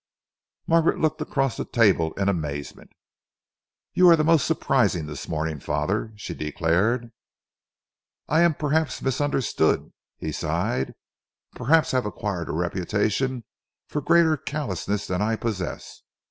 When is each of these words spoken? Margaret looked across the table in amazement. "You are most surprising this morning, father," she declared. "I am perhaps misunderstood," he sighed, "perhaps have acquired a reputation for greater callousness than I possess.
Margaret 0.65 0.97
looked 0.97 1.21
across 1.21 1.57
the 1.57 1.63
table 1.63 2.13
in 2.13 2.27
amazement. 2.27 2.89
"You 3.93 4.09
are 4.09 4.17
most 4.23 4.47
surprising 4.47 5.05
this 5.05 5.27
morning, 5.29 5.59
father," 5.59 6.11
she 6.15 6.33
declared. 6.33 7.11
"I 8.27 8.41
am 8.41 8.55
perhaps 8.55 8.99
misunderstood," 9.03 9.93
he 10.17 10.31
sighed, 10.31 10.95
"perhaps 11.53 11.91
have 11.91 12.07
acquired 12.07 12.49
a 12.49 12.53
reputation 12.53 13.43
for 13.85 14.01
greater 14.01 14.35
callousness 14.35 15.05
than 15.05 15.21
I 15.21 15.35
possess. 15.35 16.01